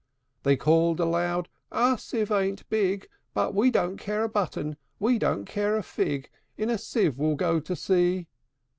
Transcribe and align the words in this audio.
They 0.41 0.57
called 0.57 0.99
aloud, 0.99 1.47
"Our 1.71 1.95
sieve 1.95 2.31
ain't 2.31 2.67
big; 2.69 3.07
But 3.35 3.53
we 3.53 3.69
don't 3.69 3.97
care 3.97 4.23
a 4.23 4.29
button, 4.29 4.77
we 4.97 5.19
don't 5.19 5.45
care 5.45 5.75
a 5.77 5.83
fig: 5.83 6.31
In 6.57 6.71
a 6.71 6.79
sieve 6.79 7.19
we'll 7.19 7.35
go 7.35 7.59
to 7.59 7.75
sea!" 7.75 8.27